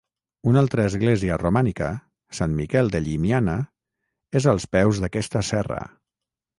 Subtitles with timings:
[0.51, 1.91] Una altra església romànica,
[2.39, 3.57] Sant Miquel de Llimiana
[4.43, 5.85] és als peus d'aquesta serra.